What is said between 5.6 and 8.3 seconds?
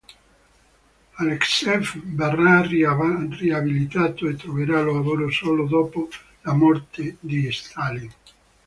dopo la morte di Stalin.